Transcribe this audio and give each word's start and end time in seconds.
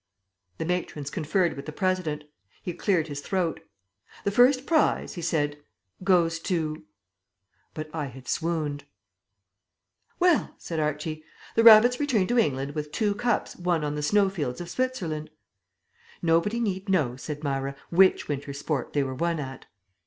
The 0.57 0.65
matrons 0.65 1.11
conferred 1.11 1.53
with 1.55 1.67
the 1.67 1.71
President. 1.71 2.23
He 2.63 2.73
cleared 2.73 3.05
his 3.07 3.21
throat. 3.21 3.59
"The 4.23 4.31
first 4.31 4.65
prize," 4.65 5.13
he 5.13 5.21
said, 5.21 5.59
"goes 6.03 6.39
to" 6.39 6.85
But 7.75 7.87
I 7.93 8.05
had 8.07 8.27
swooned...... 8.27 8.85
"Well," 10.17 10.55
said 10.57 10.79
Archie, 10.79 11.23
"the 11.53 11.63
Rabbits 11.63 11.99
return 11.99 12.25
to 12.29 12.39
England 12.39 12.73
with 12.73 12.91
two 12.91 13.13
cups 13.13 13.55
won 13.55 13.83
on 13.83 13.93
the 13.93 14.01
snowfields 14.01 14.59
of 14.59 14.71
Switzerland." 14.71 15.29
"Nobody 16.23 16.59
need 16.59 16.89
know," 16.89 17.15
said 17.15 17.43
Myra, 17.43 17.75
"which 17.91 18.27
winter 18.27 18.53
sport 18.53 18.93
they 18.93 19.03
were 19.03 19.13
won 19.13 19.39
at." 19.39 19.67